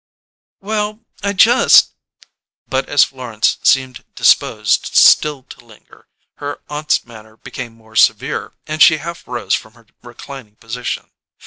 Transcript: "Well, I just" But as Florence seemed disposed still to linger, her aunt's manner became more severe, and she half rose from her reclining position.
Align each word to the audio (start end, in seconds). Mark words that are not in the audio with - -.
"Well, 0.61 1.01
I 1.21 1.33
just" 1.33 1.91
But 2.71 2.89
as 2.89 3.03
Florence 3.03 3.59
seemed 3.61 4.03
disposed 4.15 4.87
still 4.95 5.43
to 5.43 5.63
linger, 5.63 6.07
her 6.37 6.59
aunt's 6.69 7.05
manner 7.05 7.37
became 7.37 7.73
more 7.75 7.95
severe, 7.95 8.53
and 8.65 8.81
she 8.81 8.97
half 8.97 9.27
rose 9.27 9.53
from 9.53 9.75
her 9.75 9.85
reclining 10.01 10.55
position. 10.55 11.11